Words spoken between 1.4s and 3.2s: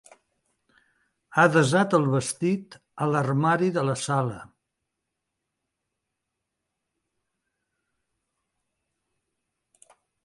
desat el vestit a